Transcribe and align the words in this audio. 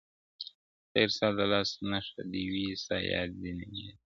o 0.83 0.83
خير 0.91 1.09
ستا 1.15 1.27
د 1.37 1.39
لاس 1.51 1.69
نښه 1.91 2.21
دي 2.31 2.43
وي، 2.51 2.65
ستا 2.83 2.95
ياد 3.11 3.29
دي 3.41 3.51
نه 3.57 3.65
يادوي. 3.65 3.89